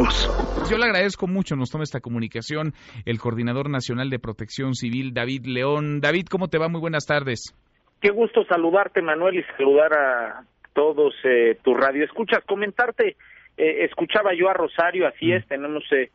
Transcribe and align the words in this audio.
nosotros. 0.00 0.70
Yo 0.70 0.78
le 0.78 0.84
agradezco 0.84 1.26
mucho, 1.26 1.56
nos 1.56 1.70
toma 1.70 1.84
esta 1.84 2.00
comunicación 2.00 2.72
el 3.04 3.18
Coordinador 3.18 3.70
Nacional 3.70 4.10
de 4.10 4.18
Protección 4.18 4.74
Civil, 4.74 5.12
David 5.14 5.46
León. 5.46 6.00
David, 6.00 6.26
¿cómo 6.30 6.48
te 6.48 6.58
va? 6.58 6.68
Muy 6.68 6.80
buenas 6.80 7.06
tardes. 7.06 7.54
Qué 8.00 8.10
gusto 8.10 8.44
saludarte, 8.44 9.00
Manuel, 9.02 9.38
y 9.38 9.42
saludar 9.56 9.92
a 9.94 10.44
todos 10.74 11.14
eh, 11.24 11.58
tu 11.62 11.74
radio. 11.74 12.04
Escuchas, 12.04 12.44
comentarte, 12.44 13.16
eh, 13.56 13.84
escuchaba 13.84 14.34
yo 14.34 14.48
a 14.48 14.52
Rosario, 14.52 15.06
así 15.06 15.32
es, 15.32 15.46
tenemos 15.46 15.84
eh, 15.92 16.10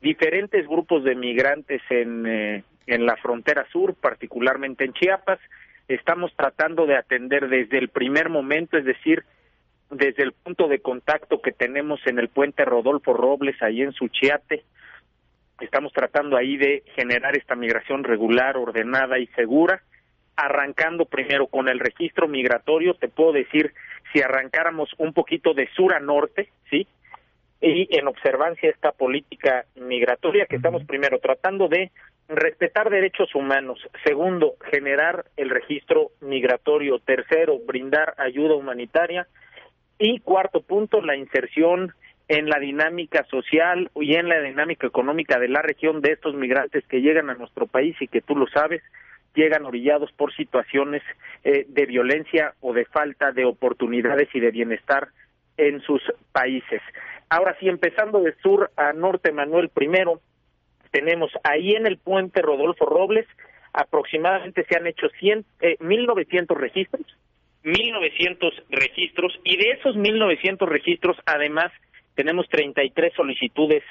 diferentes 0.00 0.66
grupos 0.66 1.02
de 1.02 1.14
migrantes 1.16 1.82
en, 1.90 2.26
eh, 2.26 2.64
en 2.86 3.06
la 3.06 3.16
frontera 3.16 3.66
sur, 3.72 3.94
particularmente 3.94 4.84
en 4.84 4.92
Chiapas. 4.92 5.40
Estamos 5.88 6.32
tratando 6.36 6.86
de 6.86 6.96
atender 6.96 7.48
desde 7.48 7.78
el 7.78 7.88
primer 7.88 8.30
momento, 8.30 8.78
es 8.78 8.84
decir, 8.84 9.24
desde 9.96 10.24
el 10.24 10.32
punto 10.32 10.68
de 10.68 10.80
contacto 10.80 11.40
que 11.40 11.52
tenemos 11.52 12.00
en 12.06 12.18
el 12.18 12.28
puente 12.28 12.64
Rodolfo 12.64 13.14
Robles, 13.14 13.60
ahí 13.62 13.82
en 13.82 13.92
Suchiate. 13.92 14.64
Estamos 15.60 15.92
tratando 15.92 16.36
ahí 16.36 16.56
de 16.56 16.82
generar 16.96 17.36
esta 17.36 17.54
migración 17.54 18.02
regular, 18.02 18.56
ordenada 18.56 19.18
y 19.18 19.26
segura, 19.28 19.82
arrancando 20.36 21.04
primero 21.04 21.46
con 21.46 21.68
el 21.68 21.78
registro 21.78 22.26
migratorio. 22.26 22.94
Te 22.94 23.08
puedo 23.08 23.32
decir, 23.32 23.72
si 24.12 24.20
arrancáramos 24.20 24.90
un 24.98 25.12
poquito 25.12 25.54
de 25.54 25.68
sur 25.74 25.94
a 25.94 26.00
norte, 26.00 26.48
¿sí? 26.70 26.86
Y 27.60 27.96
en 27.96 28.08
observancia 28.08 28.68
esta 28.68 28.92
política 28.92 29.64
migratoria 29.76 30.46
que 30.46 30.56
estamos 30.56 30.84
primero 30.84 31.18
tratando 31.20 31.68
de 31.68 31.92
respetar 32.28 32.90
derechos 32.90 33.34
humanos. 33.34 33.78
Segundo, 34.04 34.56
generar 34.70 35.24
el 35.36 35.50
registro 35.50 36.10
migratorio. 36.20 36.98
Tercero, 36.98 37.58
brindar 37.64 38.14
ayuda 38.18 38.54
humanitaria 38.54 39.28
y 39.98 40.20
cuarto 40.20 40.60
punto, 40.60 41.00
la 41.00 41.16
inserción 41.16 41.92
en 42.28 42.48
la 42.48 42.58
dinámica 42.58 43.24
social 43.24 43.90
y 43.94 44.14
en 44.14 44.28
la 44.28 44.40
dinámica 44.40 44.86
económica 44.86 45.38
de 45.38 45.48
la 45.48 45.62
región 45.62 46.00
de 46.00 46.12
estos 46.12 46.34
migrantes 46.34 46.84
que 46.86 47.02
llegan 47.02 47.28
a 47.30 47.34
nuestro 47.34 47.66
país 47.66 47.96
y 48.00 48.08
que 48.08 48.22
tú 48.22 48.34
lo 48.34 48.46
sabes, 48.46 48.82
llegan 49.34 49.66
orillados 49.66 50.10
por 50.12 50.34
situaciones 50.34 51.02
eh, 51.42 51.66
de 51.68 51.86
violencia 51.86 52.54
o 52.60 52.72
de 52.72 52.86
falta 52.86 53.32
de 53.32 53.44
oportunidades 53.44 54.28
y 54.32 54.40
de 54.40 54.50
bienestar 54.50 55.08
en 55.56 55.80
sus 55.82 56.02
países. 56.32 56.80
Ahora 57.28 57.56
sí, 57.60 57.68
empezando 57.68 58.20
de 58.20 58.34
sur 58.36 58.70
a 58.76 58.92
norte, 58.92 59.32
Manuel, 59.32 59.68
primero, 59.68 60.20
tenemos 60.90 61.32
ahí 61.42 61.72
en 61.72 61.86
el 61.86 61.98
puente 61.98 62.42
Rodolfo 62.42 62.86
Robles, 62.86 63.26
aproximadamente 63.72 64.64
se 64.68 64.76
han 64.76 64.86
hecho 64.86 65.08
cien, 65.18 65.44
eh, 65.60 65.76
1.900 65.80 66.56
registros, 66.56 67.16
1.900 67.64 68.62
registros 68.70 69.32
y 69.42 69.56
de 69.56 69.70
esos 69.70 69.96
1.900 69.96 70.68
registros 70.68 71.16
además 71.24 71.72
tenemos 72.14 72.48
33 72.48 73.12
solicitudes 73.14 73.82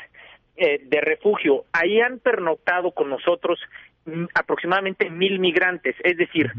eh, 0.56 0.80
de 0.84 1.02
refugio. 1.02 1.66
Ahí 1.74 2.00
han 2.00 2.20
pernoctado 2.20 2.92
con 2.92 3.10
nosotros 3.10 3.60
mm, 4.06 4.26
aproximadamente 4.36 5.10
mil 5.10 5.40
migrantes, 5.40 5.96
es 6.04 6.16
decir, 6.16 6.52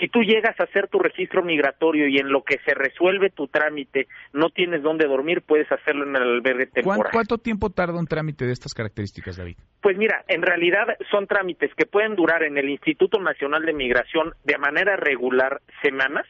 si 0.00 0.08
tú 0.08 0.20
llegas 0.20 0.58
a 0.60 0.64
hacer 0.64 0.88
tu 0.88 0.98
registro 0.98 1.42
migratorio 1.42 2.08
y 2.08 2.18
en 2.18 2.30
lo 2.30 2.42
que 2.42 2.58
se 2.64 2.74
resuelve 2.74 3.30
tu 3.30 3.48
trámite 3.48 4.08
no 4.32 4.50
tienes 4.50 4.82
dónde 4.82 5.06
dormir, 5.06 5.42
puedes 5.42 5.70
hacerlo 5.70 6.04
en 6.04 6.16
el 6.16 6.22
albergue 6.22 6.66
temporal. 6.66 7.12
¿Cuánto 7.12 7.38
tiempo 7.38 7.70
tarda 7.70 7.98
un 7.98 8.06
trámite 8.06 8.46
de 8.46 8.52
estas 8.52 8.74
características, 8.74 9.36
David? 9.36 9.56
Pues 9.80 9.96
mira, 9.96 10.24
en 10.28 10.42
realidad 10.42 10.96
son 11.10 11.26
trámites 11.26 11.72
que 11.74 11.86
pueden 11.86 12.16
durar 12.16 12.42
en 12.42 12.58
el 12.58 12.68
Instituto 12.68 13.20
Nacional 13.20 13.64
de 13.64 13.72
Migración 13.72 14.32
de 14.44 14.58
manera 14.58 14.96
regular 14.96 15.60
semanas. 15.82 16.26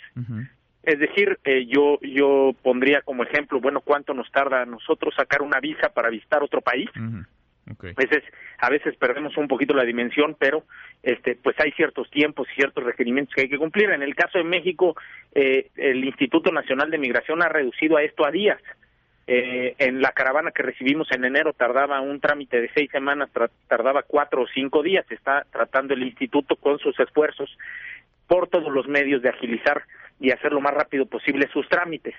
Es 0.83 1.00
decir, 1.00 1.39
eh, 1.44 1.67
yo 1.67 1.98
yo 2.00 2.53
pondría 2.62 3.03
como 3.03 3.25
ejemplo, 3.25 3.61
bueno, 3.61 3.81
cuánto 3.81 4.14
nos 4.14 4.31
tarda 4.31 4.62
a 4.62 4.67
nosotros 4.67 5.14
sacar 5.17 5.42
una 5.42 5.59
visa 5.59 5.89
para 5.89 6.11
visitar 6.11 6.42
otro 6.42 6.61
país. 6.61 6.89
Okay. 7.72 7.91
A 7.97 8.00
veces, 8.00 8.22
a 8.59 8.70
veces 8.70 8.97
perdemos 8.97 9.36
un 9.36 9.48
poquito 9.48 9.75
la 9.75 9.84
dimensión, 9.84 10.36
pero 10.39 10.65
este, 11.03 11.34
pues 11.34 11.59
hay 11.59 11.72
ciertos 11.72 12.09
tiempos 12.10 12.49
y 12.50 12.54
ciertos 12.54 12.84
requerimientos 12.84 13.34
que 13.34 13.43
hay 13.43 13.49
que 13.49 13.59
cumplir. 13.59 13.91
En 13.91 14.03
el 14.03 14.15
caso 14.15 14.38
de 14.38 14.44
México, 14.44 14.97
eh, 15.34 15.71
el 15.76 16.05
Instituto 16.05 16.53
Nacional 16.53 16.91
de 16.91 16.99
Migración 16.99 17.43
ha 17.43 17.49
reducido 17.49 17.97
a 17.97 18.03
esto 18.03 18.25
a 18.25 18.31
días. 18.31 18.60
Eh, 19.28 19.75
en 19.78 20.00
la 20.00 20.12
caravana 20.12 20.53
que 20.53 20.62
recibimos 20.62 21.10
en 21.10 21.25
enero 21.25 21.53
tardaba 21.53 22.00
un 22.00 22.21
trámite 22.21 22.60
de 22.60 22.71
seis 22.72 22.88
semanas, 22.93 23.28
tardaba 23.66 24.03
cuatro 24.03 24.43
o 24.43 24.47
cinco 24.47 24.82
días. 24.82 25.05
Está 25.10 25.44
tratando 25.50 25.94
el 25.94 26.05
instituto 26.05 26.55
con 26.55 26.78
sus 26.78 26.99
esfuerzos 27.00 27.50
por 28.28 28.49
todos 28.49 28.72
los 28.72 28.87
medios 28.87 29.22
de 29.22 29.31
agilizar 29.31 29.82
y 30.21 30.31
hacer 30.31 30.53
lo 30.53 30.60
más 30.60 30.75
rápido 30.75 31.06
posible 31.06 31.49
sus 31.53 31.69
trámites. 31.69 32.15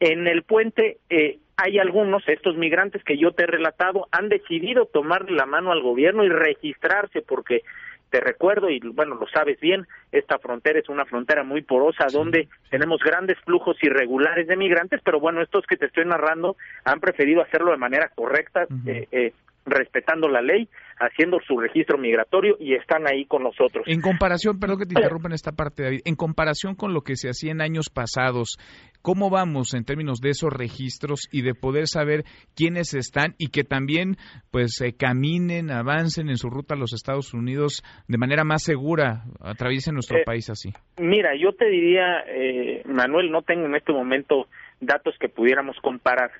En 0.00 0.26
el 0.26 0.42
puente 0.42 0.98
eh, 1.10 1.38
hay 1.60 1.78
algunos, 1.78 2.22
estos 2.28 2.56
migrantes 2.56 3.02
que 3.02 3.18
yo 3.18 3.32
te 3.32 3.42
he 3.42 3.46
relatado, 3.46 4.06
han 4.12 4.28
decidido 4.28 4.86
tomarle 4.86 5.32
la 5.32 5.44
mano 5.44 5.72
al 5.72 5.82
gobierno 5.82 6.24
y 6.24 6.28
registrarse 6.28 7.20
porque 7.20 7.62
te 8.10 8.20
recuerdo 8.20 8.70
y 8.70 8.78
bueno 8.78 9.16
lo 9.16 9.26
sabes 9.28 9.60
bien 9.60 9.86
esta 10.12 10.38
frontera 10.38 10.78
es 10.78 10.88
una 10.88 11.04
frontera 11.04 11.44
muy 11.44 11.60
porosa 11.60 12.06
donde 12.10 12.48
tenemos 12.70 13.00
grandes 13.00 13.36
flujos 13.40 13.76
irregulares 13.82 14.46
de 14.46 14.56
migrantes 14.56 15.02
pero 15.04 15.20
bueno 15.20 15.42
estos 15.42 15.66
que 15.66 15.76
te 15.76 15.84
estoy 15.84 16.06
narrando 16.06 16.56
han 16.86 17.00
preferido 17.00 17.42
hacerlo 17.42 17.70
de 17.70 17.76
manera 17.76 18.10
correcta 18.14 18.66
eh, 18.86 19.06
eh, 19.12 19.32
respetando 19.68 20.28
la 20.28 20.42
ley, 20.42 20.68
haciendo 21.00 21.38
su 21.46 21.58
registro 21.58 21.98
migratorio 21.98 22.56
y 22.58 22.74
están 22.74 23.06
ahí 23.06 23.24
con 23.24 23.42
nosotros. 23.42 23.84
En 23.86 24.00
comparación, 24.00 24.58
perdón 24.58 24.78
que 24.78 24.86
te 24.86 24.94
interrumpa 24.98 25.28
en 25.28 25.34
esta 25.34 25.52
parte, 25.52 25.82
David, 25.82 26.00
en 26.04 26.16
comparación 26.16 26.74
con 26.74 26.92
lo 26.94 27.02
que 27.02 27.16
se 27.16 27.28
hacía 27.28 27.52
en 27.52 27.60
años 27.60 27.90
pasados, 27.90 28.58
¿cómo 29.02 29.30
vamos 29.30 29.74
en 29.74 29.84
términos 29.84 30.20
de 30.20 30.30
esos 30.30 30.52
registros 30.52 31.28
y 31.30 31.42
de 31.42 31.54
poder 31.54 31.86
saber 31.86 32.24
quiénes 32.56 32.94
están 32.94 33.34
y 33.38 33.48
que 33.48 33.64
también 33.64 34.16
pues 34.50 34.80
eh, 34.80 34.94
caminen, 34.96 35.70
avancen 35.70 36.28
en 36.28 36.36
su 36.36 36.50
ruta 36.50 36.74
a 36.74 36.78
los 36.78 36.92
Estados 36.92 37.34
Unidos 37.34 37.82
de 38.08 38.18
manera 38.18 38.44
más 38.44 38.62
segura, 38.62 39.24
atraviesen 39.40 39.94
nuestro 39.94 40.18
Eh, 40.18 40.22
país 40.24 40.50
así? 40.50 40.72
Mira, 40.98 41.30
yo 41.38 41.52
te 41.52 41.66
diría, 41.66 42.24
eh, 42.26 42.82
Manuel, 42.86 43.30
no 43.30 43.42
tengo 43.42 43.66
en 43.66 43.74
este 43.74 43.92
momento 43.92 44.48
datos 44.80 45.14
que 45.20 45.28
pudiéramos 45.28 45.76
comparar. 45.80 46.30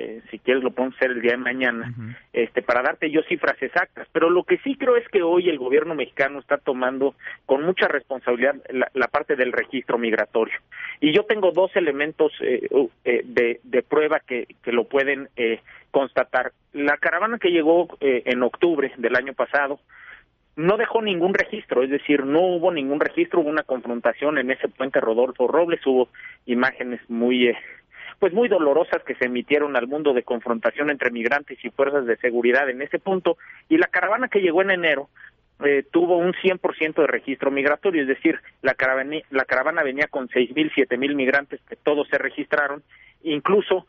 Eh, 0.00 0.22
si 0.30 0.38
quieres 0.38 0.62
lo 0.62 0.70
podemos 0.70 0.96
hacer 0.96 1.10
el 1.10 1.20
día 1.20 1.32
de 1.32 1.36
mañana, 1.36 1.92
este, 2.32 2.62
para 2.62 2.80
darte 2.80 3.10
yo 3.10 3.22
cifras 3.24 3.60
exactas. 3.62 4.08
Pero 4.12 4.30
lo 4.30 4.44
que 4.44 4.56
sí 4.58 4.76
creo 4.76 4.96
es 4.96 5.06
que 5.08 5.22
hoy 5.22 5.50
el 5.50 5.58
gobierno 5.58 5.94
mexicano 5.94 6.38
está 6.38 6.56
tomando 6.56 7.14
con 7.44 7.62
mucha 7.62 7.86
responsabilidad 7.86 8.54
la, 8.70 8.90
la 8.94 9.08
parte 9.08 9.36
del 9.36 9.52
registro 9.52 9.98
migratorio. 9.98 10.54
Y 11.00 11.12
yo 11.12 11.24
tengo 11.24 11.52
dos 11.52 11.74
elementos 11.76 12.32
eh, 12.40 12.66
eh, 13.04 13.22
de, 13.24 13.60
de 13.62 13.82
prueba 13.82 14.20
que, 14.20 14.46
que 14.62 14.72
lo 14.72 14.84
pueden 14.84 15.28
eh, 15.36 15.60
constatar. 15.90 16.52
La 16.72 16.96
caravana 16.96 17.38
que 17.38 17.50
llegó 17.50 17.88
eh, 18.00 18.22
en 18.24 18.42
octubre 18.42 18.92
del 18.96 19.16
año 19.16 19.34
pasado, 19.34 19.80
no 20.56 20.76
dejó 20.76 21.00
ningún 21.00 21.32
registro, 21.32 21.82
es 21.82 21.90
decir, 21.90 22.24
no 22.24 22.40
hubo 22.40 22.70
ningún 22.70 23.00
registro, 23.00 23.40
hubo 23.40 23.48
una 23.48 23.62
confrontación 23.62 24.36
en 24.36 24.50
ese 24.50 24.68
puente 24.68 25.00
Rodolfo 25.00 25.46
Robles, 25.46 25.80
hubo 25.86 26.08
imágenes 26.44 27.00
muy 27.08 27.48
eh, 27.48 27.58
pues 28.20 28.34
muy 28.34 28.48
dolorosas 28.48 29.02
que 29.02 29.14
se 29.16 29.24
emitieron 29.24 29.76
al 29.76 29.88
mundo 29.88 30.12
de 30.12 30.22
confrontación 30.22 30.90
entre 30.90 31.10
migrantes 31.10 31.58
y 31.64 31.70
fuerzas 31.70 32.04
de 32.04 32.18
seguridad 32.18 32.68
en 32.68 32.82
ese 32.82 32.98
punto. 32.98 33.38
Y 33.68 33.78
la 33.78 33.86
caravana 33.86 34.28
que 34.28 34.42
llegó 34.42 34.60
en 34.60 34.70
enero 34.70 35.08
eh, 35.64 35.84
tuvo 35.90 36.18
un 36.18 36.34
100% 36.34 37.00
de 37.00 37.06
registro 37.06 37.50
migratorio, 37.50 38.02
es 38.02 38.08
decir, 38.08 38.38
la 38.60 38.74
caravana, 38.74 39.16
la 39.30 39.46
caravana 39.46 39.82
venía 39.82 40.06
con 40.06 40.28
6.000, 40.28 40.70
7.000 40.74 41.14
migrantes 41.14 41.60
que 41.66 41.76
todos 41.76 42.08
se 42.08 42.18
registraron, 42.18 42.82
incluso 43.22 43.86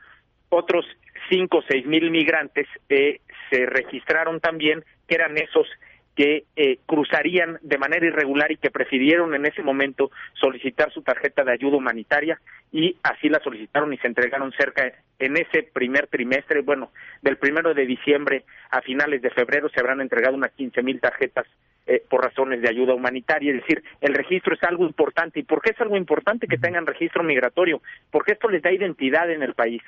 otros 0.48 0.86
5 1.30 1.58
o 1.58 1.62
6.000 1.64 2.10
migrantes 2.10 2.68
eh, 2.88 3.20
se 3.50 3.66
registraron 3.66 4.40
también, 4.40 4.84
que 5.08 5.16
eran 5.16 5.38
esos 5.38 5.68
que 6.16 6.44
eh, 6.56 6.80
cruzarían 6.86 7.58
de 7.62 7.78
manera 7.78 8.06
irregular 8.06 8.52
y 8.52 8.58
que 8.58 8.70
prefirieron 8.70 9.34
en 9.34 9.46
ese 9.46 9.64
momento 9.64 10.12
solicitar 10.34 10.92
su 10.92 11.02
tarjeta 11.02 11.44
de 11.44 11.54
ayuda 11.54 11.78
humanitaria 11.78 12.40
y 12.72 12.98
así 13.04 13.30
la 13.30 13.40
solicitaron 13.40 13.94
y 13.94 13.98
se 13.98 14.08
entregaron 14.08 14.52
cerca 14.54 14.92
en 15.20 15.38
ese 15.38 15.64
primer 15.64 16.08
trimestre, 16.08 16.62
bueno, 16.62 16.92
del 17.22 17.38
primero 17.38 17.74
de 17.74 17.86
diciembre 17.86 18.44
a 18.72 18.82
finales 18.82 19.22
de 19.22 19.30
febrero 19.30 19.70
se 19.70 19.80
habrán 19.80 20.02
entregado 20.02 20.36
unas 20.36 20.52
15 20.52 20.82
mil 20.82 21.00
tarjetas 21.00 21.46
eh, 21.88 22.04
por 22.10 22.24
razones 22.24 22.62
de 22.62 22.70
ayuda 22.70 22.94
humanitaria, 22.94 23.54
es 23.54 23.62
decir, 23.62 23.84
el 24.02 24.14
registro 24.14 24.54
es 24.54 24.64
algo 24.64 24.86
importante. 24.86 25.40
¿Y 25.40 25.44
por 25.44 25.62
qué 25.62 25.72
es 25.72 25.82
algo 25.82 25.98
importante 25.98 26.48
que 26.48 26.58
tengan 26.58 26.86
registro 26.86 27.24
migratorio? 27.24 27.82
Porque 28.12 28.34
esto 28.34 28.50
les 28.50 28.62
da 28.62 28.72
identidad 28.72 29.30
en 29.32 29.44
el 29.44 29.54
país 29.54 29.82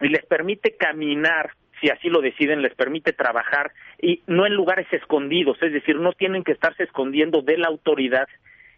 y 0.00 0.08
les 0.08 0.24
permite 0.26 0.76
caminar 0.76 1.50
si 1.82 1.90
así 1.90 2.08
lo 2.08 2.22
deciden, 2.22 2.62
les 2.62 2.74
permite 2.74 3.12
trabajar 3.12 3.72
y 4.00 4.22
no 4.26 4.46
en 4.46 4.54
lugares 4.54 4.86
escondidos, 4.92 5.58
es 5.62 5.72
decir, 5.74 5.96
no 5.96 6.12
tienen 6.14 6.44
que 6.44 6.52
estarse 6.52 6.84
escondiendo 6.84 7.42
de 7.42 7.58
la 7.58 7.66
autoridad, 7.68 8.26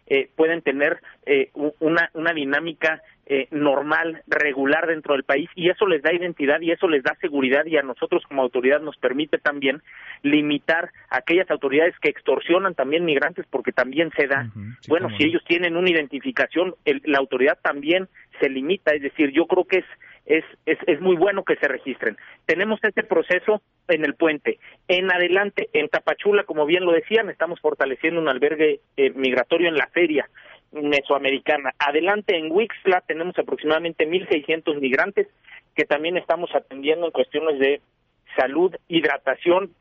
eh, 0.07 0.29
pueden 0.35 0.61
tener 0.61 0.99
eh, 1.25 1.49
una, 1.79 2.09
una 2.13 2.33
dinámica 2.33 3.01
eh, 3.27 3.47
normal, 3.49 4.21
regular 4.27 4.85
dentro 4.85 5.13
del 5.15 5.23
país 5.23 5.49
y 5.55 5.69
eso 5.69 5.87
les 5.87 6.03
da 6.03 6.13
identidad 6.13 6.61
y 6.61 6.69
eso 6.69 6.87
les 6.87 7.01
da 7.01 7.15
seguridad 7.21 7.65
y 7.65 7.75
a 7.77 7.81
nosotros 7.81 8.21
como 8.27 8.43
autoridad 8.43 8.81
nos 8.81 8.97
permite 8.97 9.39
también 9.39 9.81
limitar 10.21 10.91
a 11.09 11.17
aquellas 11.17 11.49
autoridades 11.49 11.95
que 12.01 12.09
extorsionan 12.09 12.75
también 12.75 13.03
migrantes 13.05 13.45
porque 13.49 13.71
también 13.71 14.11
se 14.15 14.27
da. 14.27 14.47
sí, 14.81 14.89
bueno, 14.89 15.09
si 15.17 15.23
no. 15.23 15.29
ellos 15.29 15.43
tienen 15.47 15.75
una 15.75 15.89
identificación, 15.89 16.75
el- 16.85 17.01
la 17.05 17.17
autoridad 17.17 17.57
también 17.63 18.07
se 18.39 18.49
limita, 18.49 18.91
es 18.93 19.01
decir, 19.01 19.31
yo 19.31 19.47
creo 19.47 19.65
que 19.65 19.77
es 19.79 19.85
es, 20.25 20.43
es, 20.65 20.77
es 20.87 21.01
muy 21.01 21.15
bueno 21.15 21.43
que 21.43 21.55
se 21.57 21.67
registren. 21.67 22.17
Tenemos 22.45 22.79
este 22.83 23.03
proceso 23.03 23.61
en 23.87 24.03
el 24.03 24.15
puente. 24.15 24.59
En 24.87 25.11
adelante, 25.11 25.69
en 25.73 25.87
Tapachula, 25.89 26.43
como 26.43 26.65
bien 26.65 26.85
lo 26.85 26.91
decían, 26.91 27.29
estamos 27.29 27.59
fortaleciendo 27.59 28.19
un 28.19 28.29
albergue 28.29 28.79
eh, 28.97 29.11
migratorio 29.11 29.67
en 29.67 29.75
la 29.75 29.87
feria 29.87 30.29
mesoamericana. 30.71 31.73
Adelante, 31.79 32.37
en 32.37 32.51
Wixla 32.51 33.01
tenemos 33.01 33.37
aproximadamente 33.37 34.07
1.600 34.07 34.79
migrantes 34.79 35.27
que 35.75 35.85
también 35.85 36.17
estamos 36.17 36.49
atendiendo 36.53 37.05
en 37.05 37.11
cuestiones 37.11 37.59
de 37.59 37.81
salud, 38.35 38.75
hidratación 38.87 39.71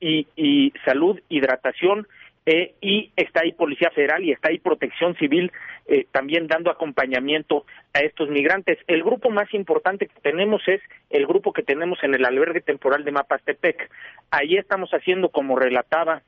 y, 0.00 0.26
y 0.36 0.72
salud, 0.84 1.20
hidratación 1.28 2.06
eh, 2.46 2.74
y 2.80 3.10
está 3.16 3.40
ahí 3.42 3.52
Policía 3.52 3.90
Federal 3.90 4.24
y 4.24 4.30
está 4.30 4.48
ahí 4.48 4.58
Protección 4.58 5.16
Civil 5.16 5.50
eh, 5.88 6.06
también 6.12 6.46
dando 6.46 6.70
acompañamiento 6.70 7.66
a 7.92 7.98
estos 8.00 8.28
migrantes. 8.28 8.78
El 8.86 9.02
grupo 9.02 9.30
más 9.30 9.52
importante 9.52 10.06
que 10.06 10.20
tenemos 10.20 10.62
es 10.68 10.80
el 11.10 11.26
grupo 11.26 11.52
que 11.52 11.64
tenemos 11.64 11.98
en 12.02 12.14
el 12.14 12.24
albergue 12.24 12.60
temporal 12.60 13.04
de 13.04 13.10
Mapastepec. 13.10 13.90
Ahí 14.30 14.56
estamos 14.56 14.90
haciendo, 14.90 15.30
como 15.30 15.58
relataba 15.58 16.22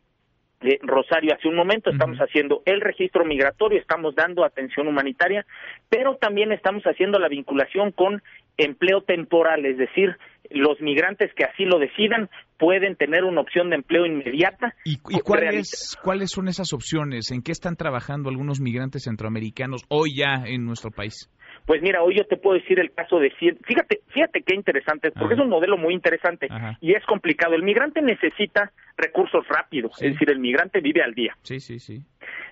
eh, 0.60 0.80
Rosario 0.82 1.34
hace 1.34 1.46
un 1.46 1.54
momento, 1.54 1.90
estamos 1.90 2.18
haciendo 2.18 2.62
el 2.64 2.80
registro 2.80 3.24
migratorio, 3.24 3.78
estamos 3.78 4.16
dando 4.16 4.44
atención 4.44 4.88
humanitaria, 4.88 5.46
pero 5.88 6.16
también 6.16 6.50
estamos 6.50 6.82
haciendo 6.82 7.20
la 7.20 7.28
vinculación 7.28 7.92
con 7.92 8.22
empleo 8.56 9.02
temporal, 9.02 9.64
es 9.66 9.78
decir, 9.78 10.16
los 10.50 10.80
migrantes 10.80 11.30
que 11.34 11.44
así 11.44 11.64
lo 11.64 11.78
decidan 11.78 12.28
pueden 12.58 12.96
tener 12.96 13.24
una 13.24 13.40
opción 13.40 13.70
de 13.70 13.76
empleo 13.76 14.06
inmediata. 14.06 14.74
¿Y, 14.84 14.98
cuáles, 14.98 15.96
cuáles 16.02 16.30
son 16.30 16.48
esas 16.48 16.72
opciones? 16.72 17.30
¿En 17.30 17.42
qué 17.42 17.52
están 17.52 17.76
trabajando 17.76 18.28
algunos 18.28 18.60
migrantes 18.60 19.04
centroamericanos 19.04 19.84
hoy 19.88 20.16
ya 20.16 20.44
en 20.46 20.64
nuestro 20.64 20.90
país? 20.90 21.30
Pues 21.68 21.82
mira, 21.82 22.02
hoy 22.02 22.16
yo 22.16 22.24
te 22.24 22.38
puedo 22.38 22.58
decir 22.58 22.80
el 22.80 22.92
caso 22.92 23.20
de 23.20 23.28
fíjate, 23.28 24.00
fíjate 24.08 24.40
qué 24.40 24.54
interesante, 24.54 25.10
porque 25.10 25.34
es 25.34 25.40
un 25.40 25.50
modelo 25.50 25.76
muy 25.76 25.92
interesante 25.92 26.48
y 26.80 26.94
es 26.94 27.04
complicado. 27.04 27.54
El 27.54 27.62
migrante 27.62 28.00
necesita 28.00 28.72
recursos 28.96 29.46
rápidos, 29.48 29.92
es 30.00 30.14
decir, 30.14 30.30
el 30.30 30.38
migrante 30.38 30.80
vive 30.80 31.02
al 31.02 31.12
día. 31.12 31.36
Sí, 31.42 31.60
sí, 31.60 31.78
sí. 31.78 32.00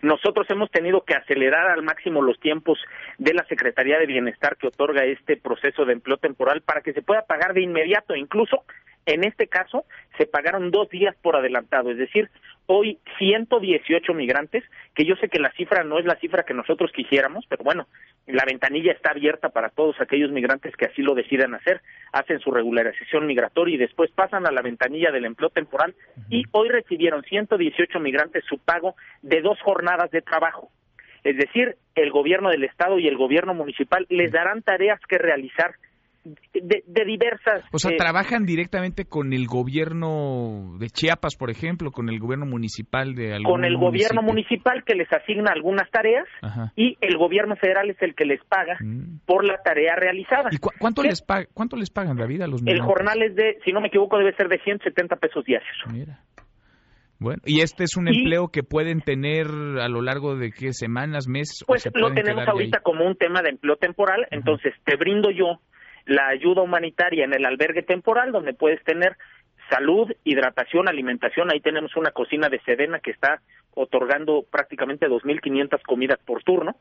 Nosotros 0.03 0.47
hemos 0.51 0.71
tenido 0.71 1.01
que 1.01 1.15
acelerar 1.15 1.71
al 1.71 1.83
máximo 1.83 2.21
los 2.21 2.39
tiempos 2.41 2.79
de 3.17 3.33
la 3.33 3.47
Secretaría 3.47 3.99
de 3.99 4.05
Bienestar 4.05 4.59
que 4.59 4.67
otorga 4.67 5.07
este 5.07 5.39
proceso 5.39 5.87
de 5.87 5.95
empleo 5.95 6.19
temporal 6.19 6.61
para 6.61 6.83
que 6.83 6.93
se 6.93 7.01
pueda 7.01 7.23
pagar 7.23 7.55
de 7.55 7.63
inmediato, 7.63 8.15
incluso 8.15 8.65
en 9.07 9.25
este 9.25 9.47
caso, 9.47 9.87
se 10.17 10.27
pagaron 10.27 10.71
dos 10.71 10.89
días 10.89 11.15
por 11.23 11.37
adelantado, 11.37 11.91
es 11.91 11.99
decir, 11.99 12.31
hoy 12.67 12.99
118 13.19 14.15
migrantes, 14.15 14.65
que 14.95 15.05
yo 15.05 15.17
sé 15.17 15.29
que 15.29 15.39
la 15.39 15.53
cifra 15.53 15.85
no 15.85 15.99
es 15.99 16.05
la 16.05 16.17
cifra 16.17 16.45
que 16.45 16.55
nosotros 16.55 16.91
quisiéramos, 16.93 17.47
pero 17.49 17.65
bueno, 17.65 17.87
la 18.27 18.45
ventanilla 18.45 18.93
está 18.93 19.11
abierta 19.11 19.51
para 19.51 19.71
todos 19.71 20.01
aquellos 20.01 20.31
migrantes 20.31 20.75
que 20.77 20.87
así 20.87 21.03
lo 21.03 21.15
decidan 21.15 21.55
hacer, 21.55 21.81
hacen 22.13 22.41
su 22.41 22.51
regularización 22.51 23.27
migratoria 23.27 23.77
y 23.77 23.79
después 23.79 24.11
pasan 24.11 24.47
a 24.47 24.53
la 24.53 24.63
ventanilla 24.63 25.11
del 25.11 25.27
empleo 25.27 25.51
temporal 25.51 25.95
y 26.29 26.45
hoy 26.53 26.69
recibieron 26.69 27.23
118 27.23 28.01
migrantes 28.01 28.45
su 28.45 28.59
pago 28.59 28.97
de 29.23 29.41
dos 29.41 29.61
jornadas 29.61 30.11
de 30.11 30.23
trabajo. 30.23 30.71
Es 31.23 31.37
decir, 31.37 31.77
el 31.97 32.11
gobierno 32.11 32.51
del 32.51 32.65
estado 32.65 32.99
y 32.99 33.09
el 33.09 33.17
gobierno 33.17 33.53
municipal 33.53 34.07
les 34.09 34.31
darán 34.31 34.63
tareas 34.63 35.01
que 35.09 35.19
realizar 35.19 35.75
de, 36.53 37.05
diversas... 37.05 37.65
O 37.73 37.79
sea, 37.79 37.93
eh, 37.93 37.97
trabajan 37.97 38.45
directamente 38.47 39.05
con 39.05 39.33
el 39.33 39.47
gobierno 39.47 40.77
de 40.79 40.89
Chiapas, 40.89 41.37
por 41.37 41.51
ejemplo, 41.51 41.91
con 41.91 42.09
el 42.09 42.19
gobierno 42.19 42.47
municipal 42.47 43.15
de 43.15 43.35
algún 43.35 43.53
Con 43.53 43.65
el 43.65 43.77
gobierno 43.77 44.23
municipal 44.23 44.85
que 44.85 44.95
les 44.95 45.13
asigna 45.13 45.53
algunas 45.53 45.91
tareas 45.91 46.27
y 46.77 46.97
el 47.01 47.17
gobierno 47.17 47.57
federal 47.57 47.91
es 47.91 48.01
el 48.01 48.15
que 48.15 48.25
les 48.25 48.43
paga 48.45 48.77
mm. 48.81 49.21
por 49.27 49.45
la 49.45 49.59
tarea 49.63 49.95
realizada. 49.97 50.51
¿Y 50.51 50.59
cuánto, 50.59 51.03
les 51.03 51.25
cuánto 51.55 51.77
les 51.77 51.91
pagan, 51.91 52.17
David, 52.17 52.43
a 52.43 52.47
los 52.47 52.63
El 52.67 52.81
jornal 52.81 53.23
es 53.23 53.35
de, 53.35 53.59
si 53.65 53.73
no 53.73 53.81
me 53.81 53.89
equivoco, 53.89 54.19
debe 54.19 54.35
ser 54.35 54.49
de 54.49 54.59
170 54.59 55.17
pesos 55.17 55.45
diarios. 55.45 55.77
Mira. 55.93 56.21
Bueno, 57.19 57.43
y 57.47 57.63
este 57.63 57.85
es 57.85 57.97
un 57.97 58.09
empleo 58.09 58.49
que 58.49 58.63
pueden 58.63 59.01
tener 59.01 59.47
a 59.47 59.89
lo 59.89 60.03
largo 60.03 60.37
de 60.37 60.53
qué 60.53 60.73
semanas, 60.73 61.29
meses. 61.29 61.65
Pues 61.67 61.89
lo 61.95 62.13
tenemos 62.13 62.47
ahorita 62.47 62.81
como 62.81 63.07
un 63.07 63.17
tema 63.17 63.41
de 63.43 63.51
empleo 63.51 63.77
temporal, 63.77 64.27
entonces 64.31 64.75
te 64.85 64.97
brindo 64.97 65.31
yo 65.31 65.61
la 66.07 66.29
ayuda 66.29 66.63
humanitaria 66.63 67.25
en 67.25 67.35
el 67.35 67.45
albergue 67.45 67.83
temporal, 67.83 68.33
donde 68.33 68.55
puedes 68.55 68.83
tener 68.85 69.17
salud, 69.69 70.11
hidratación, 70.25 70.89
alimentación. 70.89 71.51
Ahí 71.51 71.61
tenemos 71.61 71.97
una 71.97 72.13
cocina 72.13 72.49
de 72.49 72.61
Sedena 72.61 73.01
que 73.01 73.11
está 73.11 73.43
otorgando 73.75 74.45
prácticamente 74.51 75.09
2.500 75.09 75.83
comidas 75.83 76.19
por 76.25 76.43
turno 76.43 76.77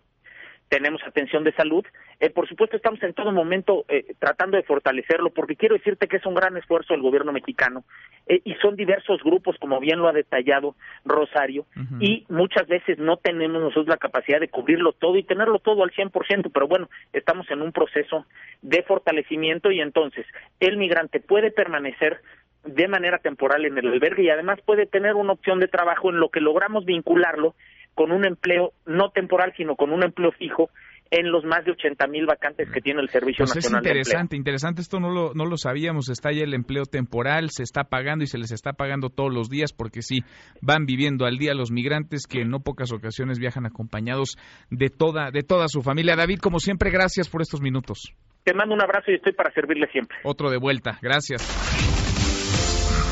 tenemos 0.70 1.02
atención 1.06 1.44
de 1.44 1.54
salud. 1.54 1.86
Eh, 2.20 2.30
por 2.30 2.48
supuesto, 2.48 2.76
estamos 2.76 3.02
en 3.04 3.14
todo 3.14 3.32
momento 3.32 3.86
eh, 3.88 4.16
tratando 4.20 4.58
de 4.58 4.64
fortalecerlo, 4.64 5.30
porque 5.30 5.56
quiero 5.56 5.76
decirte 5.76 6.08
que 6.08 6.18
es 6.18 6.26
un 6.26 6.34
gran 6.34 6.58
esfuerzo 6.58 6.94
del 6.94 7.02
gobierno 7.02 7.32
mexicano 7.32 7.84
eh, 8.28 8.42
y 8.44 8.54
son 8.56 8.76
diversos 8.76 9.22
grupos, 9.24 9.58
como 9.60 9.80
bien 9.80 10.00
lo 10.00 10.08
ha 10.08 10.14
detallado 10.14 10.76
Rosario, 11.04 11.66
y 12.00 12.26
muchas 12.30 12.68
veces 12.68 12.98
no 12.98 13.18
tenemos 13.18 13.62
nosotros 13.62 13.88
la 13.88 13.98
capacidad 13.98 14.40
de 14.40 14.50
cubrirlo 14.50 14.94
todo 14.94 15.18
y 15.18 15.24
tenerlo 15.24 15.60
todo 15.60 15.84
al 15.84 15.92
100%, 15.92 16.52
pero 16.54 16.68
bueno, 16.68 16.90
estamos 17.14 17.50
en 17.52 17.62
un 17.62 17.72
proceso 17.72 18.26
de 18.62 18.82
fortalecimiento 18.84 19.72
y 19.72 19.82
entonces 19.82 20.26
el 20.60 20.78
migrante 20.78 21.20
puede 21.20 21.52
permanecer 21.52 22.22
de 22.64 22.88
manera 22.88 23.20
temporal 23.20 23.66
en 23.66 23.78
el 23.78 23.88
albergue 23.88 24.24
y 24.24 24.30
además 24.30 24.60
puede 24.66 24.88
tener 24.88 25.14
una 25.14 25.34
opción 25.34 25.60
de 25.60 25.68
trabajo 25.68 26.10
en 26.10 26.20
lo 26.20 26.30
que 26.30 26.42
logramos 26.42 26.86
vincularlo 26.86 27.56
con 27.96 28.12
un 28.12 28.26
empleo 28.26 28.74
no 28.86 29.10
temporal, 29.10 29.54
sino 29.58 29.76
con 29.76 29.92
un 29.92 30.04
empleo 30.04 30.32
fijo 30.32 30.70
en 31.12 31.32
los 31.32 31.44
más 31.44 31.64
de 31.66 31.72
80 31.72 32.08
mil 32.08 32.26
vacantes 32.26 32.70
que 32.72 32.82
tiene 32.82 33.02
el 33.02 33.10
Servicio 33.10 33.46
pues 33.46 33.56
Nacional 33.56 33.86
es 33.86 33.92
interesante, 33.92 34.36
de 34.36 34.38
interesante. 34.38 34.82
Esto 34.82 35.00
no 35.00 35.12
lo, 35.12 35.34
no 35.34 35.46
lo 35.46 35.58
sabíamos. 35.58 36.10
Está 36.10 36.32
ya 36.32 36.44
el 36.44 36.54
empleo 36.54 36.84
temporal, 36.86 37.50
se 37.52 37.64
está 37.64 37.86
pagando 37.86 38.24
y 38.24 38.28
se 38.28 38.38
les 38.38 38.52
está 38.52 38.74
pagando 38.74 39.10
todos 39.10 39.34
los 39.34 39.50
días 39.50 39.72
porque 39.72 40.02
sí, 40.02 40.24
van 40.62 40.86
viviendo 40.86 41.26
al 41.26 41.38
día 41.38 41.54
los 41.54 41.72
migrantes 41.72 42.28
que 42.28 42.42
en 42.42 42.50
no 42.50 42.60
pocas 42.60 42.92
ocasiones 42.92 43.40
viajan 43.40 43.66
acompañados 43.66 44.38
de 44.70 44.90
toda, 44.90 45.32
de 45.32 45.42
toda 45.44 45.68
su 45.68 45.82
familia. 45.82 46.16
David, 46.16 46.40
como 46.40 46.60
siempre, 46.60 46.90
gracias 46.90 47.30
por 47.30 47.42
estos 47.42 47.62
minutos. 47.62 48.14
Te 48.44 48.54
mando 48.54 48.76
un 48.76 48.84
abrazo 48.84 49.12
y 49.12 49.16
estoy 49.16 49.34
para 49.34 49.52
servirle 49.54 49.88
siempre. 49.92 50.18
Otro 50.24 50.50
de 50.50 50.58
vuelta. 50.58 51.00
Gracias. 51.02 51.42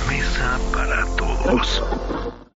Mesa 0.10 0.60
para 0.74 1.04
todos. 1.16 2.44